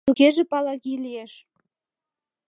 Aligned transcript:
«Тугеже 0.07 0.43
Палаги 0.51 0.93
лиеш... 1.03 1.33